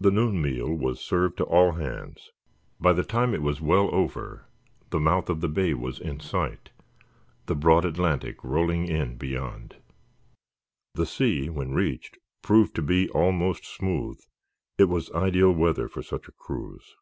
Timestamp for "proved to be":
12.40-13.10